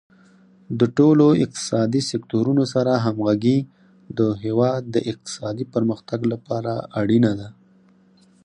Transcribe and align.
د 0.79 0.81
ټولو 0.97 1.25
اقتصادي 1.43 2.01
سکتورونو 2.11 2.63
سره 2.73 2.91
همغږي 3.05 3.57
د 4.17 4.19
هیواد 4.43 4.81
د 4.95 4.95
اقتصادي 5.11 5.65
پرمختګ 5.73 6.19
لپاره 6.33 6.73
اړینه 7.01 7.31
ده. 7.39 7.49